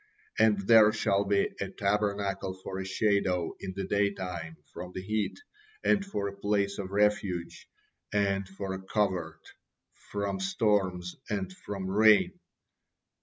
And 0.39 0.59
there 0.61 0.91
shall 0.91 1.25
be 1.25 1.49
a 1.59 1.69
tabernacle 1.69 2.59
for 2.63 2.79
a 2.79 2.85
shadow 2.85 3.53
in 3.59 3.71
the 3.75 3.85
daytime 3.87 4.57
from 4.73 4.93
the 4.95 5.01
heat, 5.03 5.39
and 5.83 6.03
for 6.03 6.27
a 6.27 6.35
place 6.39 6.79
of 6.79 6.89
refuge, 6.89 7.69
and 8.11 8.49
for 8.49 8.73
a 8.73 8.81
covert, 8.81 9.43
from 10.11 10.39
storms 10.39 11.17
and 11.29 11.53
from 11.53 11.87
rain.'" 11.87 12.33